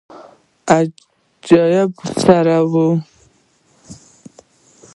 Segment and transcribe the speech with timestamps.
[1.35, 1.89] عجب
[2.21, 2.73] سړى و.